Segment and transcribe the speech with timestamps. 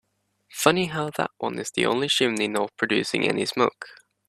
[0.51, 3.85] Funny how that one is the only chimney not producing any smoke.